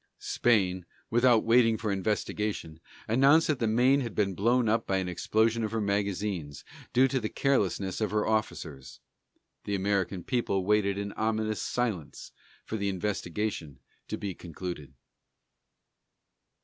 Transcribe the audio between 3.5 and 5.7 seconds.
the Maine had been blown up by an explosion